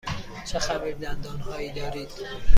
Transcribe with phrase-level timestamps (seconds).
[0.45, 2.09] چه خمیردندان هایی دارید؟